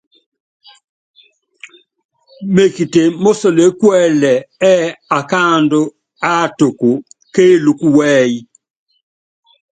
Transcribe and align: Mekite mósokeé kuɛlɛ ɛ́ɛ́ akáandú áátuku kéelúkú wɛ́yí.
Mekite 2.53 3.01
mósokeé 3.23 3.67
kuɛlɛ 3.79 4.33
ɛ́ɛ́ 4.69 4.95
akáandú 5.17 5.81
áátuku 6.31 6.89
kéelúkú 7.33 7.87
wɛ́yí. 7.97 8.39